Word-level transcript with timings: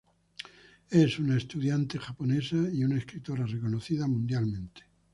Es 0.89 1.19
una 1.19 1.37
estudiante 1.37 1.99
japonesa 1.99 2.55
y 2.73 2.83
una 2.83 2.97
escritora 2.97 3.45
reconocida 3.45 4.07
mundialmente. 4.07 4.81